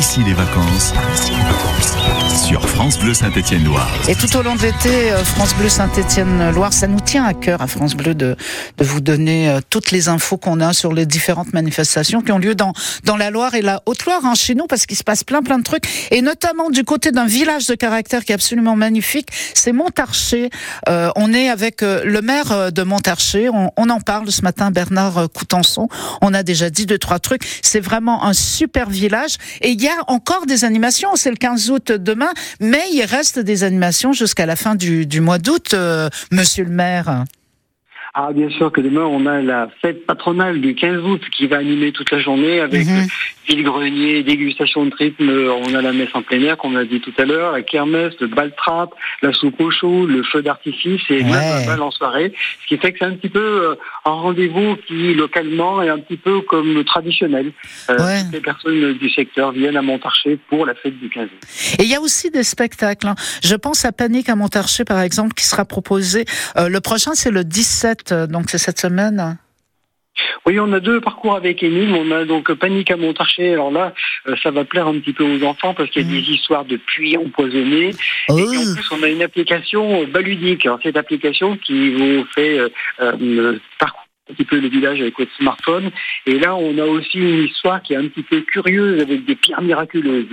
ici 0.00 0.20
les 0.24 0.32
vacances 0.32 0.94
sur 2.46 2.66
France 2.68 2.98
Bleu 2.98 3.12
Saint-Étienne-Loire. 3.12 3.90
Et 4.08 4.14
tout 4.14 4.34
au 4.34 4.42
long 4.42 4.56
de 4.56 4.62
l'été, 4.62 5.12
euh, 5.12 5.22
France 5.24 5.54
Bleu 5.54 5.68
Saint-Étienne-Loire, 5.68 6.72
ça 6.72 6.86
nous 6.86 7.00
tient 7.00 7.24
à 7.24 7.34
cœur 7.34 7.60
à 7.60 7.66
France 7.66 7.94
Bleu 7.94 8.14
de, 8.14 8.34
de 8.78 8.84
vous 8.84 9.00
donner 9.00 9.50
euh, 9.50 9.60
toutes 9.68 9.90
les 9.90 10.08
infos 10.08 10.38
qu'on 10.38 10.60
a 10.60 10.72
sur 10.72 10.94
les 10.94 11.04
différentes 11.04 11.52
manifestations 11.52 12.22
qui 12.22 12.32
ont 12.32 12.38
lieu 12.38 12.54
dans, 12.54 12.72
dans 13.04 13.16
la 13.16 13.30
Loire 13.30 13.54
et 13.54 13.60
la 13.60 13.82
Haute-Loire, 13.84 14.24
hein, 14.24 14.34
chez 14.34 14.54
nous, 14.54 14.66
parce 14.66 14.86
qu'il 14.86 14.96
se 14.96 15.04
passe 15.04 15.22
plein 15.22 15.42
plein 15.42 15.58
de 15.58 15.64
trucs, 15.64 15.84
et 16.10 16.22
notamment 16.22 16.70
du 16.70 16.82
côté 16.82 17.12
d'un 17.12 17.26
village 17.26 17.66
de 17.66 17.74
caractère 17.74 18.24
qui 18.24 18.32
est 18.32 18.34
absolument 18.34 18.76
magnifique, 18.76 19.28
c'est 19.54 19.72
Montarché. 19.72 20.48
Euh, 20.88 21.10
on 21.16 21.34
est 21.34 21.50
avec 21.50 21.82
le 21.82 22.20
maire 22.22 22.72
de 22.72 22.82
Montarché, 22.82 23.50
on, 23.50 23.90
en 23.90 24.00
parle 24.00 24.30
ce 24.32 24.42
matin, 24.42 24.70
Bernard 24.70 25.28
Coutençon. 25.34 25.88
On 26.22 26.32
a 26.32 26.42
déjà 26.42 26.70
dit 26.70 26.86
deux, 26.86 26.98
trois 26.98 27.18
trucs. 27.18 27.42
C'est 27.62 27.80
vraiment 27.80 28.24
un 28.24 28.32
super 28.32 28.88
village, 28.88 29.36
encore 30.08 30.46
des 30.46 30.64
animations, 30.64 31.16
c'est 31.16 31.30
le 31.30 31.36
15 31.36 31.70
août 31.70 31.92
demain, 31.92 32.30
mais 32.60 32.82
il 32.92 33.04
reste 33.04 33.38
des 33.38 33.64
animations 33.64 34.12
jusqu'à 34.12 34.46
la 34.46 34.56
fin 34.56 34.74
du, 34.74 35.20
mois 35.20 35.38
d'août, 35.38 35.74
euh, 35.74 36.08
monsieur 36.30 36.64
le 36.64 36.70
maire. 36.70 37.24
Ah, 38.12 38.30
bien 38.32 38.50
sûr 38.50 38.72
que 38.72 38.80
demain, 38.80 39.02
on 39.04 39.24
a 39.26 39.40
la 39.40 39.68
fête 39.80 40.04
patronale 40.04 40.60
du 40.60 40.74
15 40.74 41.02
août 41.04 41.22
qui 41.30 41.46
va 41.46 41.58
animer 41.58 41.92
toute 41.92 42.10
la 42.10 42.18
journée 42.18 42.58
avec 42.60 42.84
Mhm. 42.84 43.06
vide-grenier, 43.48 44.22
dégustation 44.24 44.84
de 44.86 44.94
rythme. 44.94 45.30
On 45.30 45.74
a 45.74 45.80
la 45.82 45.92
messe 45.92 46.08
en 46.14 46.22
plein 46.22 46.40
air, 46.42 46.56
comme 46.56 46.74
on 46.74 46.78
a 46.78 46.84
dit 46.84 47.00
tout 47.00 47.12
à 47.18 47.24
l'heure, 47.24 47.52
la 47.52 47.62
kermesse, 47.62 48.14
le 48.20 48.26
bal 48.26 48.52
trap, 48.56 48.90
la 49.22 49.32
soupe 49.32 49.60
au 49.60 49.70
chaud, 49.70 50.06
le 50.06 50.22
feu 50.24 50.42
d'artifice 50.42 51.00
et 51.08 51.22
même 51.22 51.30
Ouais. 51.32 51.62
un 51.62 51.66
bal 51.66 51.82
en 51.82 51.90
soirée. 51.92 52.32
Ce 52.62 52.66
qui 52.68 52.78
fait 52.78 52.92
que 52.92 52.98
c'est 52.98 53.04
un 53.04 53.14
petit 53.14 53.28
peu 53.28 53.38
euh, 53.40 53.74
un 54.04 54.10
rendez-vous 54.10 54.76
qui, 54.88 55.14
localement, 55.14 55.80
est 55.82 55.88
un 55.88 55.98
petit 55.98 56.16
peu 56.16 56.40
comme 56.42 56.82
traditionnel. 56.84 57.52
Euh, 57.90 57.96
Ouais. 57.98 58.22
Toutes 58.24 58.32
les 58.32 58.40
personnes 58.40 58.92
du 58.94 59.10
secteur 59.10 59.52
viennent 59.52 59.76
à 59.76 59.82
Montarché 59.82 60.36
pour 60.48 60.66
la 60.66 60.74
fête 60.74 60.98
du 60.98 61.08
15 61.10 61.26
août. 61.26 61.76
Et 61.78 61.84
il 61.84 61.88
y 61.88 61.94
a 61.94 62.00
aussi 62.00 62.30
des 62.30 62.42
spectacles. 62.44 63.06
hein. 63.06 63.14
Je 63.44 63.54
pense 63.54 63.84
à 63.84 63.92
Panique 63.92 64.28
à 64.28 64.34
Montarché, 64.36 64.84
par 64.84 65.00
exemple, 65.00 65.34
qui 65.34 65.44
sera 65.44 65.64
proposé. 65.64 66.24
Euh, 66.56 66.68
le 66.68 66.80
prochain, 66.80 67.12
c'est 67.14 67.30
le 67.30 67.44
17, 67.44 67.99
euh, 68.12 68.26
donc 68.26 68.50
c'est 68.50 68.58
cette 68.58 68.78
semaine. 68.78 69.38
Oui, 70.46 70.58
on 70.58 70.72
a 70.72 70.80
deux 70.80 71.00
parcours 71.00 71.34
avec 71.34 71.62
Émile. 71.62 71.92
On 71.94 72.10
a 72.10 72.24
donc 72.24 72.52
Panique 72.52 72.90
à 72.90 72.96
Montarché. 72.96 73.52
Alors 73.52 73.70
là, 73.70 73.94
euh, 74.26 74.36
ça 74.42 74.50
va 74.50 74.64
plaire 74.64 74.86
un 74.86 74.98
petit 74.98 75.12
peu 75.12 75.24
aux 75.24 75.44
enfants 75.44 75.74
parce 75.74 75.90
qu'il 75.90 76.02
y 76.02 76.08
a 76.08 76.20
des 76.20 76.30
histoires 76.30 76.64
de 76.64 76.76
puits 76.76 77.16
empoisonnés. 77.16 77.90
Oh. 78.28 78.38
Et 78.38 78.46
puis, 78.46 78.58
en 78.58 78.74
plus, 78.74 78.92
on 78.92 79.02
a 79.02 79.08
une 79.08 79.22
application 79.22 80.02
euh, 80.02 80.06
baludique. 80.06 80.66
Alors, 80.66 80.80
cette 80.82 80.96
application 80.96 81.56
qui 81.56 81.90
vous 81.92 82.24
fait 82.34 82.58
euh, 82.58 82.68
euh, 83.00 83.58
parcourir 83.78 84.06
un 84.30 84.34
petit 84.34 84.44
peu 84.44 84.60
le 84.60 84.68
village 84.68 85.00
avec 85.00 85.18
votre 85.18 85.34
smartphone. 85.36 85.90
Et 86.26 86.38
là, 86.38 86.54
on 86.54 86.78
a 86.78 86.84
aussi 86.84 87.18
une 87.18 87.44
histoire 87.44 87.82
qui 87.82 87.94
est 87.94 87.96
un 87.96 88.06
petit 88.06 88.22
peu 88.22 88.40
curieuse 88.42 89.02
avec 89.02 89.24
des 89.24 89.34
pierres 89.34 89.62
miraculeuses. 89.62 90.26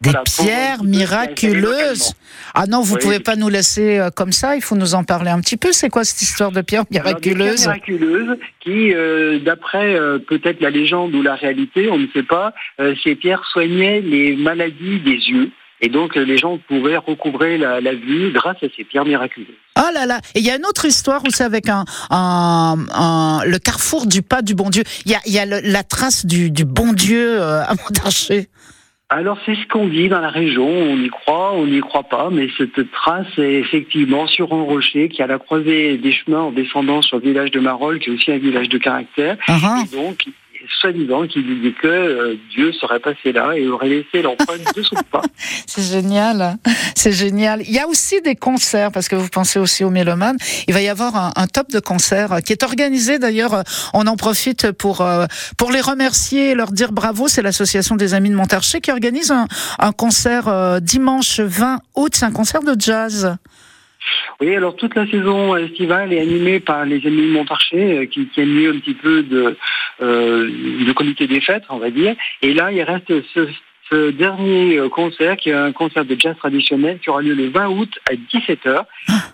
Des 0.00 0.10
Voilà, 0.10 0.22
pierres 0.24 0.84
miraculeuses. 0.84 2.12
Ah 2.54 2.66
non, 2.68 2.82
vous 2.82 2.94
Oui. 2.94 3.00
pouvez 3.02 3.18
pas 3.18 3.34
nous 3.34 3.48
laisser 3.48 3.98
euh, 3.98 4.10
comme 4.10 4.30
ça. 4.30 4.54
Il 4.54 4.62
faut 4.62 4.76
nous 4.76 4.94
en 4.94 5.02
parler 5.02 5.28
un 5.30 5.40
petit 5.40 5.56
peu. 5.56 5.72
C'est 5.72 5.88
quoi 5.88 6.04
cette 6.04 6.22
histoire 6.22 6.52
de 6.52 6.60
pierres 6.60 6.84
Alors, 6.94 7.14
des 7.14 7.20
pierres 7.20 7.36
miraculeuses 7.36 7.66
miraculeuses 7.66 8.38
qui, 8.60 8.94
euh, 8.94 9.40
d'après 9.40 9.96
euh, 9.96 10.18
peut-être 10.20 10.60
la 10.60 10.70
légende 10.70 11.16
ou 11.16 11.22
la 11.22 11.34
réalité, 11.34 11.90
on 11.90 11.98
ne 11.98 12.06
sait 12.14 12.22
pas, 12.22 12.54
euh, 12.80 12.94
ces 13.02 13.16
pierres 13.16 13.42
soignaient 13.50 14.00
les 14.00 14.36
maladies 14.36 15.00
des 15.00 15.16
yeux. 15.30 15.50
Et 15.80 15.88
donc, 15.88 16.14
les 16.14 16.38
gens 16.38 16.58
pouvaient 16.68 16.96
recouvrer 16.96 17.58
la, 17.58 17.80
la 17.80 17.94
vue 17.94 18.30
grâce 18.32 18.56
à 18.62 18.66
ces 18.76 18.84
pierres 18.84 19.04
miraculeuses. 19.04 19.48
Oh 19.78 19.82
là 19.92 20.06
là. 20.06 20.20
Et 20.36 20.38
il 20.40 20.44
y 20.46 20.50
a 20.50 20.56
une 20.56 20.66
autre 20.66 20.84
histoire 20.84 21.22
où 21.24 21.30
c'est 21.30 21.44
avec 21.44 21.68
un, 21.68 21.84
un, 22.10 22.76
un- 22.92 23.42
le 23.44 23.58
carrefour 23.58 24.06
du 24.06 24.22
pas 24.22 24.42
du 24.42 24.54
bon 24.54 24.70
Dieu. 24.70 24.84
Il 25.06 25.10
y 25.12 25.14
a, 25.16 25.20
y 25.26 25.38
a 25.40 25.46
le- 25.46 25.60
la 25.68 25.82
trace 25.82 26.24
du, 26.24 26.52
du 26.52 26.64
bon 26.64 26.92
Dieu 26.92 27.40
à 27.42 27.74
Montarché. 27.74 28.48
Alors, 29.10 29.38
c'est 29.46 29.54
ce 29.54 29.66
qu'on 29.66 29.86
dit 29.86 30.10
dans 30.10 30.20
la 30.20 30.28
région. 30.28 30.68
On 30.68 30.98
y 30.98 31.08
croit, 31.08 31.54
on 31.54 31.66
n'y 31.66 31.80
croit 31.80 32.02
pas. 32.02 32.28
Mais 32.30 32.48
cette 32.58 32.90
trace 32.92 33.26
est 33.38 33.54
effectivement 33.54 34.26
sur 34.26 34.52
un 34.52 34.62
rocher 34.62 35.08
qui 35.08 35.22
à 35.22 35.26
la 35.26 35.38
croisée 35.38 35.96
des 35.96 36.12
chemins 36.12 36.42
en 36.42 36.52
descendant 36.52 37.00
sur 37.00 37.16
le 37.16 37.22
village 37.22 37.50
de 37.50 37.58
Marolles, 37.58 38.00
qui 38.00 38.10
est 38.10 38.12
aussi 38.12 38.30
un 38.32 38.38
village 38.38 38.68
de 38.68 38.76
caractère. 38.76 39.38
Et 39.48 39.96
donc, 39.96 40.26
soi-disant, 40.80 41.26
qui 41.26 41.42
dit 41.42 41.74
que 41.80 41.86
euh, 41.86 42.36
Dieu 42.50 42.72
serait 42.72 43.00
passé 43.00 43.32
là 43.32 43.56
et 43.56 43.68
aurait 43.68 43.88
laissé 43.88 44.22
l'empreinte 44.22 44.60
de 44.74 44.82
son 44.82 44.96
pas. 45.10 45.22
C'est 45.66 45.82
génial, 45.82 46.56
c'est 46.94 47.12
génial. 47.12 47.62
Il 47.62 47.70
y 47.70 47.78
a 47.78 47.86
aussi 47.86 48.20
des 48.20 48.34
concerts, 48.34 48.90
parce 48.90 49.08
que 49.08 49.16
vous 49.16 49.28
pensez 49.28 49.58
aussi 49.58 49.84
aux 49.84 49.90
mélomanes. 49.90 50.36
Il 50.66 50.74
va 50.74 50.80
y 50.80 50.88
avoir 50.88 51.32
un, 51.36 51.46
top 51.46 51.70
de 51.70 51.80
concerts 51.80 52.32
euh, 52.32 52.40
qui 52.40 52.52
est 52.52 52.62
organisé 52.62 53.18
d'ailleurs. 53.18 53.54
euh, 53.54 53.62
On 53.94 54.06
en 54.06 54.16
profite 54.16 54.72
pour 54.72 55.06
pour 55.56 55.72
les 55.72 55.80
remercier 55.80 56.50
et 56.50 56.54
leur 56.54 56.72
dire 56.72 56.92
bravo. 56.92 57.28
C'est 57.28 57.42
l'association 57.42 57.96
des 57.96 58.14
Amis 58.14 58.30
de 58.30 58.34
Montarché 58.34 58.80
qui 58.80 58.90
organise 58.90 59.30
un, 59.30 59.46
un 59.78 59.92
concert 59.92 60.80
dimanche 60.80 61.40
20 61.40 61.80
août. 61.96 62.12
C'est 62.14 62.24
un 62.24 62.32
concert 62.32 62.62
de 62.62 62.74
jazz. 62.78 63.36
Oui, 64.40 64.54
alors 64.54 64.76
toute 64.76 64.94
la 64.94 65.06
saison 65.06 65.56
estivale 65.56 66.12
est 66.12 66.20
animée 66.20 66.60
par 66.60 66.84
les 66.84 67.04
amis 67.06 67.26
de 67.26 67.32
Montarché, 67.32 67.98
euh, 67.98 68.06
qui 68.06 68.26
tiennent 68.28 68.54
lieu 68.54 68.70
un 68.70 68.78
petit 68.78 68.94
peu 68.94 69.22
de, 69.22 69.56
euh, 70.00 70.94
comité 70.94 71.26
des 71.26 71.40
fêtes, 71.40 71.64
on 71.68 71.78
va 71.78 71.90
dire. 71.90 72.16
Et 72.42 72.54
là, 72.54 72.72
il 72.72 72.82
reste 72.82 73.12
ce, 73.34 73.48
ce 73.90 74.10
dernier 74.10 74.76
euh, 74.78 74.88
concert, 74.88 75.36
qui 75.36 75.50
est 75.50 75.54
un 75.54 75.72
concert 75.72 76.04
de 76.04 76.16
jazz 76.18 76.36
traditionnel, 76.36 76.98
qui 77.02 77.10
aura 77.10 77.22
lieu 77.22 77.34
le 77.34 77.48
20 77.48 77.68
août 77.68 77.90
à 78.10 78.14
17h. 78.14 78.84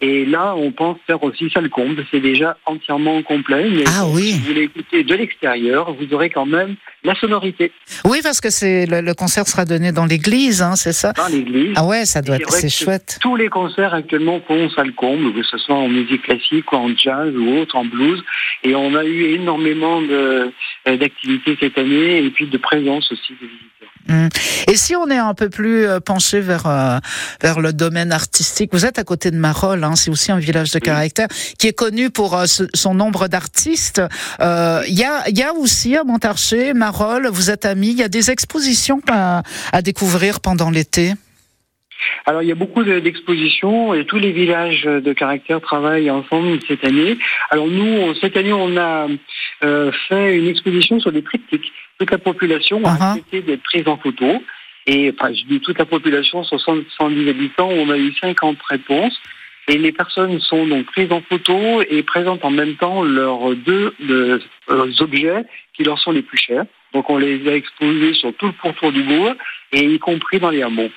Et 0.00 0.24
là, 0.24 0.54
on 0.56 0.70
pense 0.72 0.98
faire 1.06 1.22
aussi 1.22 1.50
ça 1.52 1.60
le 1.60 1.68
comble. 1.68 2.04
C'est 2.10 2.20
déjà 2.20 2.56
entièrement 2.66 3.22
complet. 3.22 3.68
Mais 3.70 3.84
Ah 3.86 4.04
oui. 4.06 4.32
si 4.32 4.38
vous 4.40 4.46
voulez 4.46 4.62
écouter 4.64 5.04
de 5.04 5.14
l'extérieur, 5.14 5.92
vous 5.94 6.12
aurez 6.14 6.30
quand 6.30 6.46
même 6.46 6.76
la 7.04 7.14
sonorité 7.14 7.72
Oui, 8.04 8.18
parce 8.22 8.40
que 8.40 8.50
c'est 8.50 8.86
le, 8.86 9.00
le 9.00 9.14
concert 9.14 9.46
sera 9.48 9.64
donné 9.64 9.90
dans 9.92 10.04
l'église, 10.06 10.62
hein, 10.62 10.76
c'est 10.76 10.92
ça? 10.92 11.12
dans 11.12 11.26
l'église. 11.28 11.72
Ah 11.76 11.84
ouais, 11.84 12.04
ça 12.04 12.20
doit 12.22 12.36
être 12.36 12.52
c'est 12.52 12.68
chouette. 12.68 13.18
Tous 13.20 13.36
les 13.36 13.48
concerts 13.48 13.94
actuellement 13.94 14.40
font 14.46 14.68
ça 14.70 14.84
le 14.84 14.92
comble, 14.92 15.32
que 15.34 15.42
ce 15.42 15.58
soit 15.58 15.74
en 15.76 15.88
musique 15.88 16.22
classique 16.22 16.70
ou 16.72 16.76
en 16.76 16.88
jazz 16.96 17.32
ou 17.34 17.56
autre, 17.58 17.76
en 17.76 17.84
blues. 17.84 18.22
Et 18.64 18.74
on 18.74 18.94
a 18.94 19.04
eu 19.04 19.34
énormément 19.34 20.00
de- 20.00 20.52
euh, 20.88 20.96
d'activités 20.96 21.56
cette 21.60 21.78
année 21.78 22.18
et 22.24 22.30
puis 22.30 22.46
de 22.46 22.58
présence 22.58 23.10
aussi 23.12 23.32
des 23.40 23.46
visiteurs. 23.46 23.68
Mm. 24.08 24.28
Et 24.70 24.76
si 24.76 24.94
on 24.96 25.08
est 25.10 25.18
un 25.18 25.34
peu 25.34 25.48
plus 25.48 25.84
euh, 25.86 26.00
penché 26.00 26.40
vers 26.40 26.66
euh, 26.66 26.98
vers 27.40 27.60
le 27.60 27.72
domaine 27.72 28.12
artistique, 28.12 28.70
vous 28.72 28.84
êtes 28.86 28.98
à 28.98 29.04
côté 29.04 29.30
de 29.30 29.36
Marolles, 29.36 29.82
hein, 29.84 29.94
c'est 29.96 30.10
aussi 30.10 30.32
un 30.32 30.38
village 30.38 30.70
de 30.72 30.78
caractère 30.78 31.28
qui 31.58 31.66
est 31.68 31.72
connu 31.72 32.10
pour 32.10 32.40
son 32.74 32.94
nombre 32.94 33.28
d'artistes. 33.28 34.02
Euh, 34.40 34.82
Il 34.88 34.98
y 34.98 35.04
a 35.04 35.28
il 35.28 35.38
y 35.38 35.42
a 35.42 35.52
aussi 35.54 35.96
à 35.96 36.04
Montarché, 36.04 36.72
Marolles, 36.74 37.28
vous 37.32 37.50
êtes 37.50 37.64
amis, 37.64 37.90
il 37.90 37.98
y 37.98 38.02
a 38.02 38.08
des 38.08 38.30
expositions 38.30 39.00
à, 39.10 39.42
à 39.72 39.82
découvrir 39.82 40.40
pendant 40.40 40.70
l'été. 40.70 41.12
Alors 42.26 42.42
il 42.42 42.48
y 42.48 42.52
a 42.52 42.54
beaucoup 42.56 42.84
de- 42.84 42.98
d'expositions 43.00 43.94
et 43.94 44.04
tous 44.04 44.18
les 44.18 44.32
villages 44.32 44.84
de 44.84 45.12
caractère 45.12 45.60
travaillent 45.60 46.10
ensemble 46.10 46.58
cette 46.68 46.84
année. 46.84 47.16
Alors 47.50 47.66
nous, 47.66 48.14
cette 48.20 48.36
année, 48.36 48.52
on 48.52 48.76
a 48.76 49.08
euh, 49.64 49.92
fait 50.08 50.36
une 50.36 50.48
exposition 50.48 50.98
sur 51.00 51.12
des 51.12 51.22
triptyques. 51.22 51.72
Toute 51.98 52.10
la 52.10 52.18
population 52.18 52.80
a 52.84 52.90
Uh-huh. 52.94 53.10
accepté 53.12 53.42
d'être 53.42 53.62
prise 53.62 53.86
en 53.88 53.96
photo. 53.96 54.42
Et 54.86 55.12
enfin, 55.16 55.32
je 55.32 55.44
dis 55.44 55.60
toute 55.60 55.78
la 55.78 55.84
population, 55.84 56.42
70 56.42 57.28
habitants, 57.28 57.68
on 57.70 57.88
a 57.90 57.96
eu 57.96 58.12
50 58.20 58.58
réponses. 58.68 59.16
Et 59.68 59.78
les 59.78 59.92
personnes 59.92 60.40
sont 60.40 60.66
donc 60.66 60.86
prises 60.86 61.12
en 61.12 61.20
photo 61.20 61.82
et 61.88 62.02
présentent 62.02 62.44
en 62.44 62.50
même 62.50 62.74
temps 62.74 63.04
leurs 63.04 63.54
deux 63.54 63.94
objets 64.98 65.44
qui 65.74 65.84
leur 65.84 65.98
sont 66.00 66.10
les 66.10 66.22
plus 66.22 66.38
chers. 66.38 66.64
Donc 66.92 67.08
on 67.08 67.16
les 67.16 67.48
a 67.48 67.54
exposés 67.54 68.12
sur 68.14 68.34
tout 68.34 68.46
le 68.46 68.52
pourtour 68.52 68.90
du 68.92 69.02
bourg 69.04 69.32
et 69.72 69.84
y 69.84 69.98
compris 70.00 70.40
dans 70.40 70.50
les 70.50 70.62
hameaux. 70.62 70.90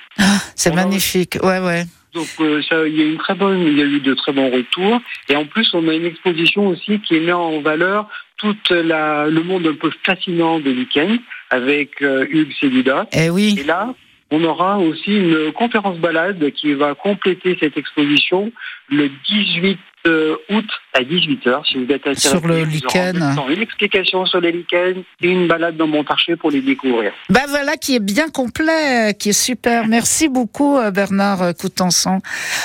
C'est 0.55 0.73
magnifique. 0.73 1.37
Ouais 1.43 1.59
ouais. 1.59 1.85
Donc 2.13 2.27
euh, 2.39 2.61
ça, 2.67 2.87
il 2.87 2.97
y 2.97 3.01
a 3.01 3.05
une 3.05 3.17
très 3.17 3.35
bonne, 3.35 3.61
il 3.61 3.77
y 3.77 3.81
a 3.81 3.85
eu 3.85 3.99
de 3.99 4.13
très 4.13 4.31
bons 4.31 4.49
retours. 4.49 5.01
Et 5.29 5.35
en 5.35 5.45
plus, 5.45 5.69
on 5.73 5.87
a 5.89 5.93
une 5.93 6.05
exposition 6.05 6.67
aussi 6.67 6.99
qui 7.01 7.19
met 7.19 7.33
en 7.33 7.59
valeur 7.59 8.07
tout 8.37 8.55
la, 8.69 9.27
le 9.27 9.43
monde 9.43 9.67
un 9.67 9.75
peu 9.75 9.91
fascinant 10.03 10.59
de 10.59 10.71
week-end 10.71 11.17
avec 11.49 12.01
euh, 12.01 12.25
Hugues 12.29 12.53
Célida. 12.59 13.07
Eh 13.11 13.29
oui. 13.29 13.55
Et 13.59 13.63
là, 13.63 13.93
on 14.31 14.43
aura 14.43 14.79
aussi 14.79 15.11
une 15.11 15.51
conférence 15.53 15.97
balade 15.97 16.51
qui 16.51 16.73
va 16.73 16.95
compléter 16.95 17.57
cette 17.59 17.77
exposition 17.77 18.51
le 18.89 19.09
18 19.27 19.77
euh, 20.07 20.35
août 20.49 20.65
à 20.93 21.01
18h. 21.01 21.67
Si 21.67 21.77
vous 21.77 21.91
êtes 21.91 22.07
intéressé, 22.07 22.29
Sur 22.29 22.45
le 22.45 22.63
lichen. 22.63 23.23
Une 23.49 23.61
explication 23.61 24.25
sur 24.25 24.39
les 24.39 24.51
lichens 24.51 25.03
et 25.21 25.27
une 25.27 25.47
balade 25.47 25.77
dans 25.77 25.87
Montarché 25.87 26.35
pour 26.35 26.51
les 26.51 26.61
découvrir. 26.61 27.11
Ben 27.29 27.41
voilà 27.47 27.75
qui 27.75 27.95
est 27.95 27.99
bien 27.99 28.29
complet, 28.29 29.15
qui 29.17 29.29
est 29.29 29.33
super. 29.33 29.87
Merci 29.87 30.27
beaucoup 30.27 30.77
euh, 30.77 30.91
Bernard 30.91 31.55
Coutençon. 31.55 32.19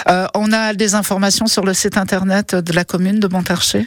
Euh, 0.08 0.26
on 0.34 0.52
a 0.52 0.74
des 0.74 0.94
informations 0.94 1.46
sur 1.46 1.64
le 1.64 1.72
site 1.72 1.96
internet 1.96 2.54
de 2.54 2.72
la 2.74 2.84
commune 2.84 3.20
de 3.20 3.28
Montarché. 3.28 3.86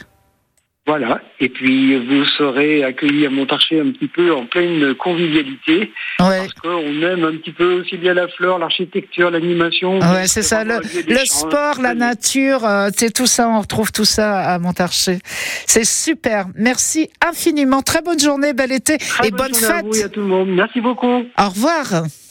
Voilà. 0.86 1.22
Et 1.40 1.48
puis 1.48 1.96
vous 1.96 2.24
serez 2.36 2.84
accueillis 2.84 3.24
à 3.24 3.30
Montarché 3.30 3.80
un 3.80 3.90
petit 3.90 4.06
peu 4.06 4.34
en 4.34 4.44
pleine 4.44 4.94
convivialité. 4.94 5.92
Ouais. 6.20 6.40
Parce 6.40 6.52
qu'on 6.54 7.02
aime 7.02 7.24
un 7.24 7.36
petit 7.38 7.52
peu 7.52 7.80
aussi 7.80 7.96
bien 7.96 8.12
la 8.12 8.28
fleur, 8.28 8.58
l'architecture, 8.58 9.30
l'animation. 9.30 9.98
Ouais, 9.98 10.26
c'est 10.26 10.42
ça. 10.42 10.62
Le, 10.62 10.74
le 11.08 11.24
sport, 11.24 11.80
la 11.80 11.94
nature, 11.94 12.66
euh, 12.66 12.90
c'est 12.94 13.12
tout 13.14 13.26
ça. 13.26 13.48
On 13.48 13.60
retrouve 13.60 13.92
tout 13.92 14.04
ça 14.04 14.40
à 14.40 14.58
Montarché. 14.58 15.20
C'est 15.66 15.86
super. 15.86 16.46
Merci 16.54 17.08
infiniment. 17.26 17.80
Très 17.80 18.02
bonne 18.02 18.20
journée, 18.20 18.52
bel 18.52 18.70
été 18.70 18.98
Très 18.98 19.28
et 19.28 19.30
bonne 19.30 19.54
à 19.54 19.58
fête. 19.58 19.86
vous 19.86 19.96
et 19.98 20.02
à 20.04 20.08
tout 20.10 20.20
le 20.20 20.26
monde. 20.26 20.48
Merci 20.48 20.82
beaucoup. 20.82 21.06
Au 21.38 21.48
revoir. 21.48 22.04